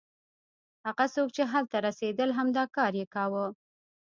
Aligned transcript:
هغه 0.85 1.05
څوک 1.13 1.27
چې 1.35 1.43
هلته 1.53 1.77
رسېدل 1.87 2.29
همدا 2.39 2.63
کار 2.75 2.91
یې 2.99 3.05
کاوه. 3.15 3.45